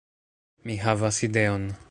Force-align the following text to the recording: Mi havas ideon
Mi 0.71 0.77
havas 0.85 1.21
ideon 1.29 1.71